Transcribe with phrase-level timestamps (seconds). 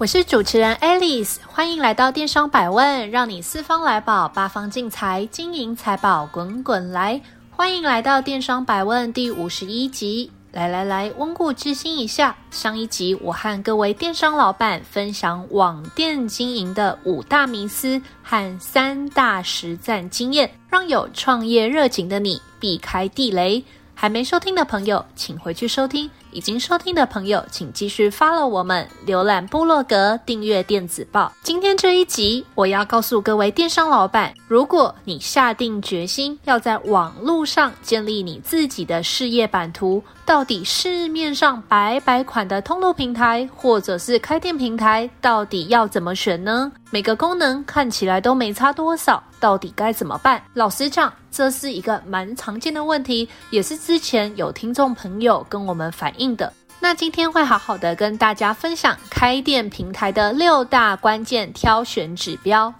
[0.00, 7.20] 我是主持人 Alice，欢迎来到电商百问，让你四方来宝，八方进财，金银财宝滚滚来。
[7.50, 10.32] 欢迎来到电商百问第五十一集。
[10.52, 23.62] 来来来，温故知新一下，上一集我和各位电商老板分享网店经营的五大迷思和三大实战经验，让有创业热情的你避开地雷。
[23.94, 26.10] 还没收听的朋友，请回去收听。
[26.32, 31.32] 已经收听的朋友，请继续 follow 我们，浏览部落格，订阅电子报。
[31.42, 46.70] 今天这一集，我要告诉各位电商老板，如果你下定决心要在网络上建立你自己的事业版图，到底市面上百百款的通路平台或者是开店平台，到底要怎么选呢？
[46.92, 50.42] 每个功能看起来都没差多少，到底该怎么办？
[50.54, 62.74] 老实讲，这是一个蛮常见的问题，也是之前有听众朋友跟我们反映的，那今天会好好的跟大家分享开店平台的六大关键挑选指标。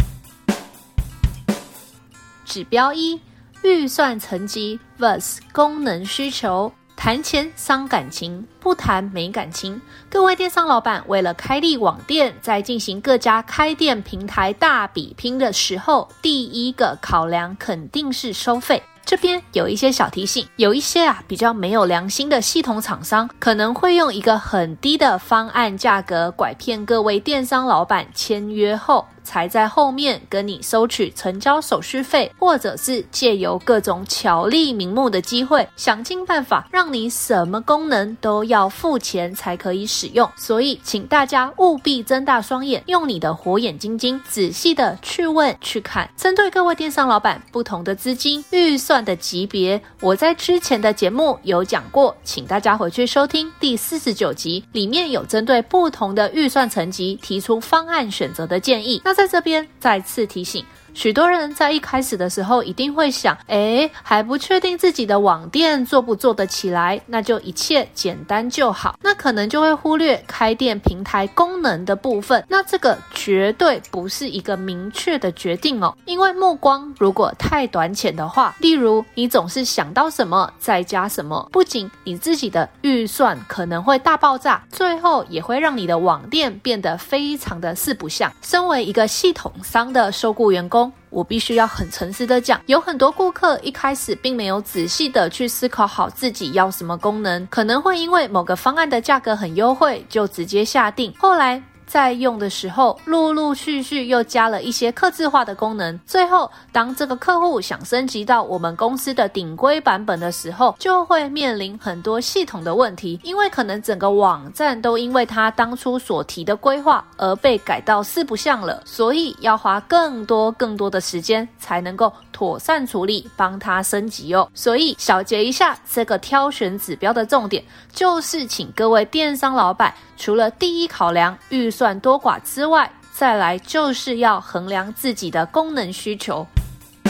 [2.44, 3.20] 指标一：
[3.62, 6.72] 预算层级 vs 功能需求。
[7.02, 9.80] 谈钱伤感情，不谈没感情。
[10.10, 18.82] 各位电商老板为了开立网店，在进行各家开店平台大比拼的时候，第一个考量肯定是收费。
[19.02, 40.28] 这边有一些小提醒，有一些啊比较没有良心的系统厂商，可能会用一个很低的方案价格拐骗各位电商老板签约后，才在后面跟你收取成交手续费，或者是借由各种巧立名目的机会，想尽办法让你什么功能都要付钱才可以使用。
[40.36, 46.10] 所以，请大家务必睁大双眼，用你的火眼金睛，仔细的去问去看。
[46.16, 59.00] 针对各位电商老板不同的资金预算的级别，我在之前的节目有讲过，请大家回去收听第四十九集，里面有针对不同的预算层级提出方案选择的建议。
[59.04, 60.64] 那在在这边再次提醒。
[60.92, 68.98] 许多人在一开始的时候一定会想，诶，还不确定自己的网店做不做得起来，那就一切简单就好。
[69.02, 72.44] 那可能就会忽略开店平台功能的部分。
[72.48, 88.32] 那这个绝对不是一个明确的决定哦，因为目光如果太短浅的话，例如你总是想到什么再加什么，不仅你自己的预算可能会大爆炸，最后也会让你的网店变得非常的四不像。
[88.42, 90.79] 身为一个系统商的受雇员工。
[91.08, 101.60] 我必须要很诚实的讲，有很多顾客一开始并没有仔细的去思考好自己要什么功能，可能会因为某个方案的价格很优惠，就直接下定，后来。
[101.90, 105.98] 在用的时候，陆陆续续又加了一些客制化的功能。
[106.06, 124.50] 最后，当这个客户想升级到我们公司的顶规版本的时候，就会面临很多系统的问题，因为可能整个网站都因为他当初所提的规划而被改到四不像了，所以要花更多更多的时间才能够妥善处理，帮他升级哦。
[124.54, 127.62] 所以小结一下这个挑选指标的重点，
[127.92, 132.00] 就是请各位电商老板，除了第一考量预算。
[132.00, 136.46] 多寡之外，再来就是要衡量自己的功能需求。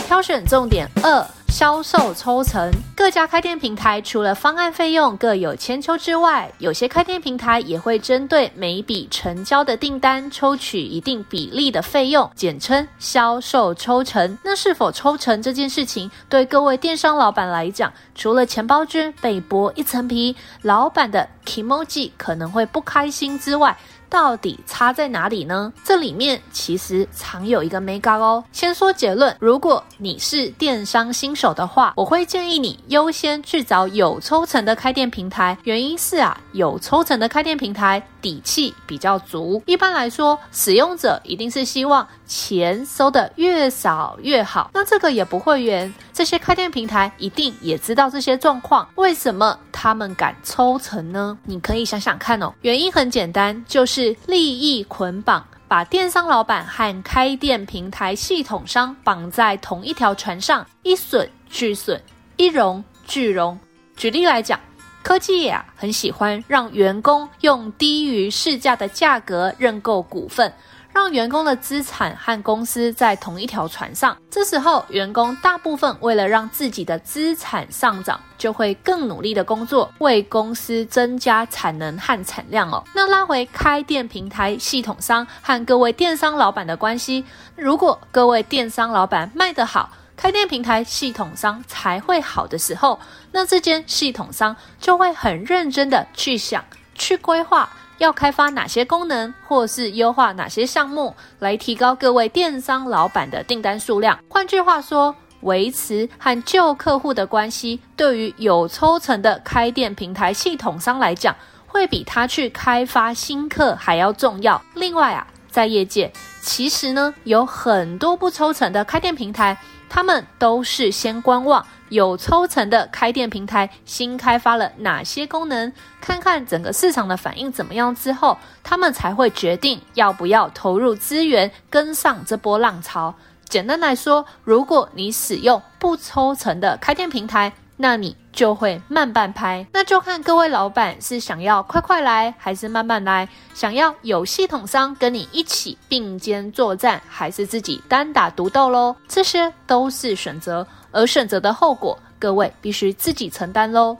[0.05, 2.71] 挑选重点二：销售抽成。
[2.95, 14.37] 各家开店平台除了方案费用各有千秋之外，有些开店平台也会针对每一笔成交的订单抽取一定比例的费用，简称销售抽成。
[14.45, 23.77] 那是否抽成这件事情，对各位电商老板来讲，除了钱包君被剥一层皮，老板的 kimoji 可能会不开心之外，
[24.11, 25.71] 到底差在哪里呢？
[25.85, 28.43] 这里面其实藏有一个眉角哦。
[28.51, 35.57] 先说结论，如果你是电商新手的话，我会建议你优先去找有抽成的开店平台。
[35.63, 39.61] 原因是啊，有抽成的开店平台底气比较足。
[39.67, 44.71] 一般来说，使用者一定是希望钱收得越少越好。
[44.73, 48.87] 那这个也不会远，这些开店平台一定也知道这些状况。
[48.95, 51.37] 为什么他们敢抽成呢？
[51.43, 52.51] 你可以想想看哦。
[52.61, 53.85] 原因很简单，就。
[53.91, 62.01] 是利益捆绑，把电商老板和开店平台系统商绑在同一条船上，一损俱损，
[62.37, 63.59] 一荣俱荣。
[63.97, 64.57] 举例来讲，
[65.03, 70.51] 科技业啊，很喜欢让员工用低于市价的价格认购股份。
[70.93, 82.83] 让员工的资产和公司在同一条船上，这时候员工大部分为了让自己的资产上涨，就会更努力的工作，为公司增加产能和产量哦。
[82.93, 87.23] 那拉回开店平台系统商和各位电商老板的关系，
[87.55, 89.89] 如果各位电商老板卖得好，
[90.21, 92.99] 开店平台系统商才会好的时候，
[93.31, 96.63] 那这间系统商就会很认真的去想、
[96.93, 97.67] 去规划。
[97.97, 104.19] 要开发哪些功能，或是优化哪些项目，来提高各位电商老板的订单数量？
[104.29, 111.35] 换句话说，维持和旧客户的关系，对于有抽成的开店平台系统商来讲，
[111.65, 114.61] 会比他去开发新客还要重要。
[114.75, 116.13] 另外啊，在业界，
[116.43, 119.57] 其实呢，有很多不抽成的开店平台，
[119.93, 121.65] 他们都是先观望。
[121.89, 125.69] 有抽成的开店平台新开发了哪些功能？
[125.99, 133.13] 看看整个市场的反应怎么样之后，他们才会决定要不要投入资源跟上这波浪潮。
[133.49, 137.51] 简单来说，如果你使用不抽成的开店平台，
[137.81, 139.65] 那你就会慢半拍。
[139.73, 143.25] 那就看各位老板是想要快快来，还是慢慢来；
[143.55, 148.95] 想要有系统商跟你一起并肩作战，还是自己单打独斗喽？
[149.07, 150.65] 这些都是选择。
[150.91, 153.97] 而选择的后果，各位必须自己承担喽。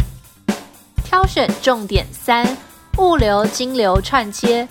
[1.03, 2.45] 挑选重点三：
[2.99, 4.67] 物流、金流串接。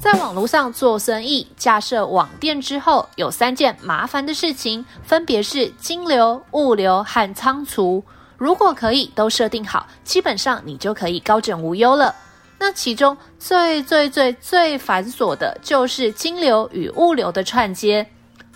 [0.00, 8.02] 在网络上做生意，架设网店之后，有三件麻烦的事情，分别是金流、物流和仓储。
[8.40, 12.14] 如果可以都设定好，基本上你就可以高枕无忧了。
[12.58, 18.06] 那其中最最最最繁琐的就是金流与物流的串接。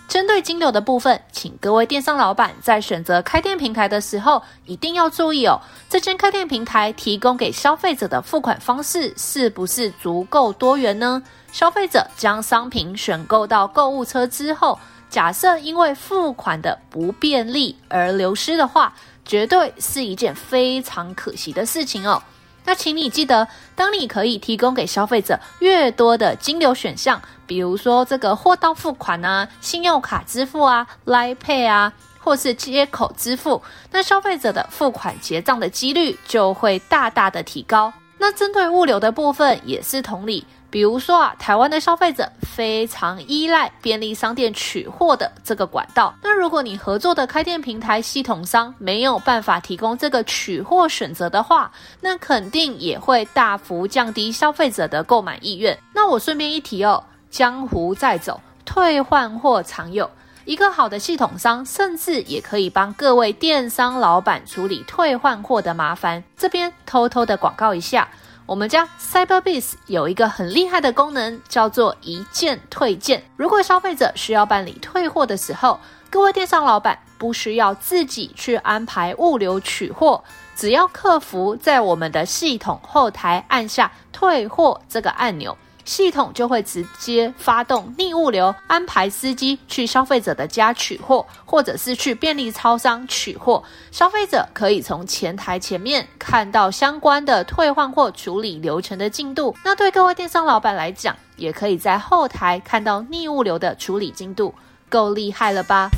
[0.08, 5.60] 针对金流的部分，请各位电商老板在选择开店平台的时候，一定要注意哦。
[5.90, 11.22] 这间开店平台提供给消费者的付款方式是不是足够多元呢？
[11.52, 14.78] 消费者将商品选购到购物车之后，
[15.10, 22.22] 假设因为付款的不便利而流失的话，绝对是一件非常可惜的事情哦。
[22.66, 37.92] 那请你记得，当你可以提供给消费者越多的金流选项，比如说这个货到付款啊、信用卡支付啊、Line Pay 啊，或是接口支付，那消费者的付款结账的几率就会大大的提高。
[38.16, 40.46] 那针对物流的部分也是同理。
[40.74, 46.12] 比如说啊，台湾的消费者非常依赖便利商店取货的这个管道。
[46.20, 55.78] 那如果你合作的开店平台系统商没有办法提供这个取货选择的话，那肯定也会大幅降低消费者的购买意愿。
[55.94, 60.10] 那我顺便一提哦，江湖再走，退换货常有。
[60.44, 66.24] 一个好的系统商，甚至也可以帮各位电商老板处理退换货的麻烦。
[66.36, 68.08] 这边偷偷的广告一下。
[68.46, 73.24] 我们家 Cyberbiz 有一个很厉害的功能，叫做一键退件。
[73.36, 75.80] 如果消费者需要办理退货的时候，
[76.10, 80.22] 各位电商老板不需要自己去安排物流取货，
[80.54, 85.56] 只要客服在我们的系统后台按下退货这个按钮。
[85.84, 93.62] 系统就会直接发动逆物流，安排司机去消费者的家取货，或者是去便利超商取货。
[93.90, 99.54] 消费者可以从前台前面看到相关的退换货处理流程的进度。
[99.64, 104.54] 那对各位电商老板来讲，也可以在后台看到逆物流的处理进度，
[104.88, 105.90] 够厉害了吧？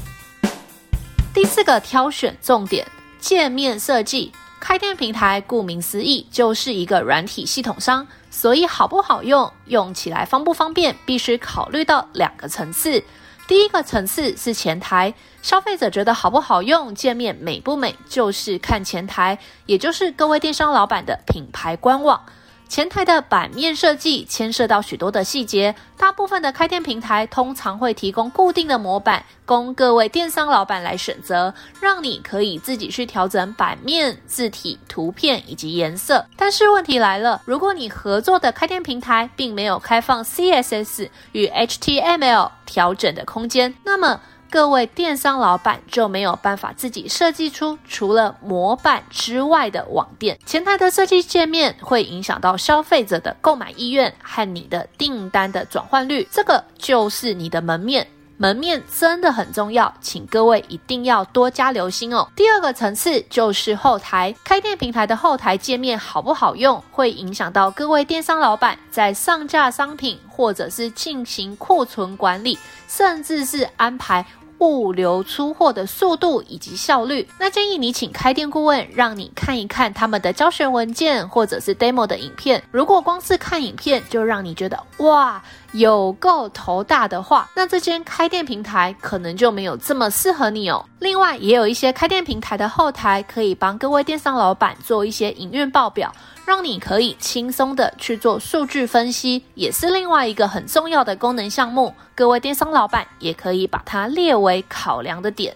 [1.33, 2.87] 第四个挑选重点，
[3.21, 4.33] 界面设计。
[4.59, 8.05] 开店平台顾名思义就是一个软体系统商，
[8.37, 13.03] 所以好不好用，用起来方不方便，必须考虑到两个层次。
[13.49, 22.21] 第一个层次是前台，消费者觉得好不好用，界面美不美，就是看前台，也就是各位电商老板的品牌官网。
[22.69, 36.27] 前台的版面设计牵涉到许多的细节，大部分的开店平台通常会提供固定的模板，供各位电商老板来选择，让你可以自己去调整版面、字体、图片以及颜色。
[36.37, 44.21] 但是问题来了，如果你合作的开店平台并没有开放 CSS 与 HTML 调整的空间，那么
[44.51, 50.39] 各位电商老板就没有办法自己设计出除了模板之外的网店。
[50.47, 58.07] 前台的设计界面会影响到消费者的购买意愿和你的订单的转换率，这个就是你的门面。
[58.39, 62.29] 门面真的很重要，请各位一定要多加留心哦。
[62.37, 74.25] 第二个层次就是后台，开店平台的后台界面好不好用，会影响到各位电商老板在上架商品或者是进行库存管理，甚至是安排
[74.59, 77.27] 物流出货的速度以及效率。
[77.39, 82.63] 那建议你请开店顾问让你看一看他们的教学文件或者是 demo 的影片。
[82.71, 90.85] 如果光是看影片就让你觉得哇，有够头大的话，那这间开店平台可能就没有这么适合你哦。
[90.99, 96.13] 另外，也有一些开店平台的后台可以帮各位电商老板做一些营运报表。
[96.47, 101.93] 让你可以轻松的去做数据分析，也是另外一个很重要的功能项目。
[102.15, 105.53] 各位电商老板也可以把它列为考量的点。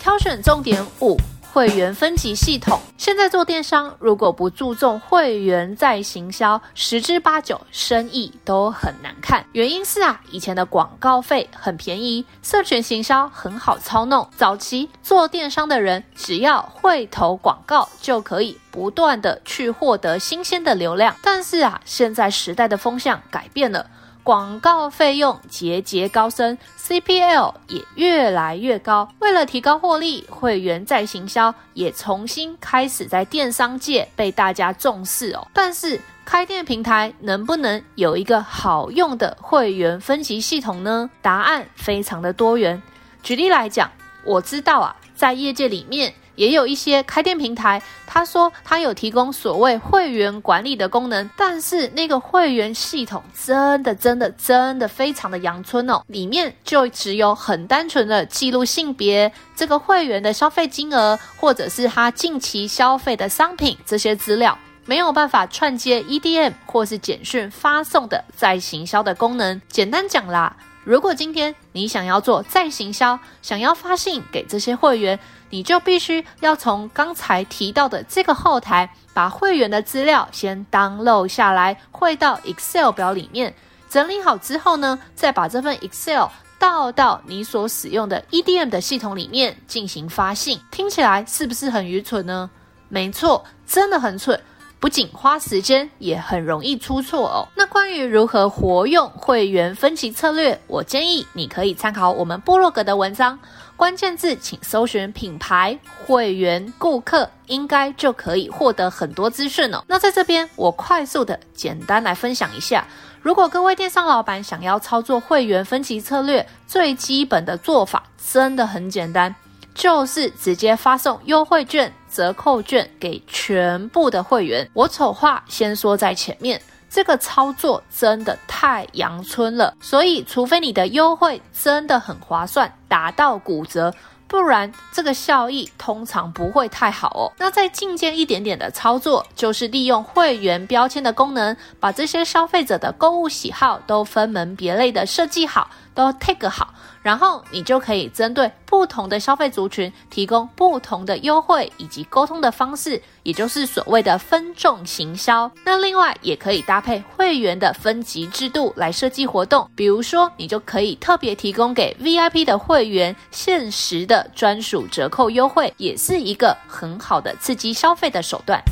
[0.00, 1.16] 挑选重点五。
[1.52, 9.44] 会员分级系统，现在做电商，如果不注重会员再行销，十之八九生意都很难看。
[9.50, 14.28] 原因是啊，以前的广告费很便宜，社群行销很好操弄。
[14.36, 21.16] 早期做电商的人，只要会投广告，就可以不断的去获得新鲜的流量。
[21.20, 23.84] 但是啊，现在时代的风向改变了。
[24.22, 29.08] 广告费用节节高升，CPL 也越来越高。
[29.18, 35.48] 为了提高获利，会员再行销也重新开始在电商界被大家重视哦。
[35.52, 41.10] 但是开店平台能不能有一个好用的会员分级系统呢？
[41.22, 42.80] 答案非常的多元。
[43.22, 43.90] 举例来讲，
[44.24, 46.14] 我知道啊，在业界里面。
[46.40, 64.56] 也有一些开店平台，他说他有提供所谓会员管理的功能，但是那个会员系统真的真的真的非常的阳春哦，里面就只有很单纯的记录性别、这个会员的消费金额，或者是他近期消费的商品这些资料，
[64.86, 69.60] 没有办法串接 EDM 或是简讯发送的再行销的功能。
[69.68, 70.56] 简单讲啦，
[70.90, 75.16] 如果今天你想要做再行销，想要发信给这些会员。
[75.48, 83.54] 你就必须要从刚才提到的这个后台，把会员的资料先 download 下来，汇到 Excel 表里面，
[83.88, 86.26] 整理好之后呢，再把这份 Excel
[86.58, 90.60] 倒到你所使用的 EDM 的系统里面进行发信。
[90.72, 92.50] 听起来是不是很愚蠢呢？
[92.88, 94.40] 没错，真的很蠢。
[94.80, 97.46] 不仅花时间，也很容易出错哦。
[97.54, 103.38] 那关于如何活用会员分级策略，我建议你可以参考我们部落格的文章，
[103.76, 109.84] 关键字请搜寻品牌、会员、顾客，应该就可以获得很多资讯哦。
[109.86, 112.86] 那在这边，我快速的简单来分享一下，
[113.20, 119.34] 如果各位电商老板想要操作会员分级策略，最基本的做法真的很简单。
[119.72, 124.68] 就是直接发送优惠券、折扣券给全部的会员。
[124.72, 133.94] 我丑话先说在前面，这个操作真的太阳春了，所以除非你的优惠真的很划算，达到骨折。
[134.26, 137.32] 不然，这个效益通常不会太好哦。
[137.36, 155.50] 那再进阶一点点的操作，就是利用会员标签的功能，把这些消费者的购物喜好都分门别类的设计好，都 tag 好，然后你就可以针对不同的消费族群提供不同的优惠以及沟通的方式，也就是所谓的分众行销。
[155.64, 168.62] 那另外也可以搭配会员的分级制度来设计活动，比如说你就可以特别提供给 VIP 的会员限时的专属折扣优惠，也是一个很好的刺激消费的手段。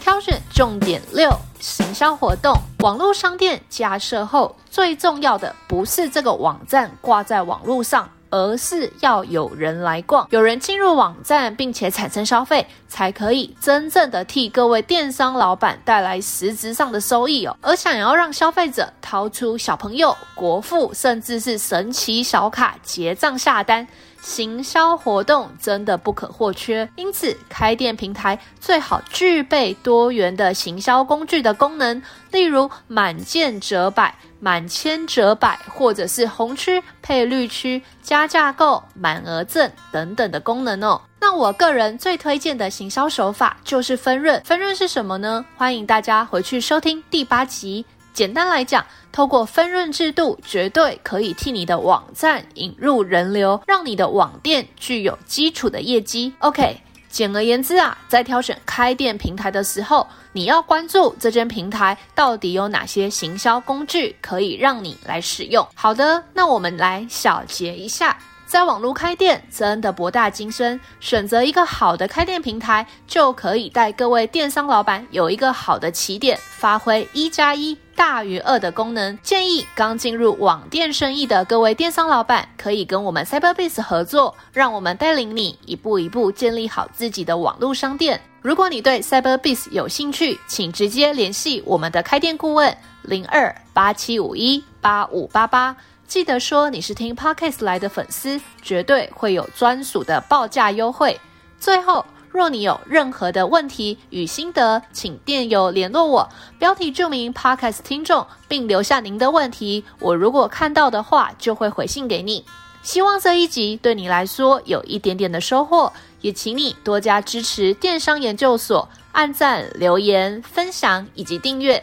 [0.00, 2.54] 挑选重点六，行销活动。
[2.86, 8.08] 网络商店加设后，最重要的不是这个网站挂在网络上。
[8.30, 17.56] 而是要有人来逛，有人进入网站，并且产生消费，才可以真正的替各位电商老板带来实质上的收益哦。
[17.60, 23.86] 而想要让消费者掏出小朋友、国父，甚至是神奇小卡结账下单。
[24.22, 32.02] 行销活动真的不可或缺，因此开店平台最好具备多元的行销工具的功能，
[32.32, 41.00] 例如满件折百、满千折百，或者是红区配绿区、加价购、满额赠等等的功能哦。
[41.20, 44.40] 那我个人最推荐的行销手法就是分润。
[44.44, 45.44] 分润是什么呢？
[45.56, 47.84] 欢迎大家回去收听第八集。
[48.12, 56.32] 简单来讲，透过分润制度，绝对可以替你的网站引入人流，让你的网店具有基础的业绩。
[56.38, 56.80] OK，
[57.16, 65.66] 简而言之啊，在挑选开店平台的时候，你要关注这间平台到底有哪些行销工具可以让你来使用。
[65.74, 68.14] 好的，那我们来小结一下。
[68.46, 79.18] 在网络开店真的博大精深，选择一个好的开店平台，就可以带各位电商老板有一个好的起点，发挥一加一大于二的功能。
[79.22, 88.20] 建议刚进入网店生意的各位电商老板，可以跟我们 Cyberbiz 合作，让我们带领你一步一步建立好自己的网络商店。
[88.42, 95.74] 如果你对 Cyberbiz 有兴趣，请直接联系我们的开店顾问零二八七五一八五八八。
[96.06, 101.18] 记得说你是听 Podcast 来的粉丝，绝对会有专属的报价优惠。
[101.58, 102.06] 最后，
[102.36, 106.28] 若你有任何的问题与心得，请电邮联络我，
[106.58, 109.82] 标题注明 Podcast 听众，并留下您的问题。
[110.00, 112.44] 我如果看到的话，就会回信给你。
[112.82, 115.90] 希望这一集对你来说有一点点的收获，
[116.20, 121.82] 也请你多加支持电商研究所，按赞、留言、分享以及订阅。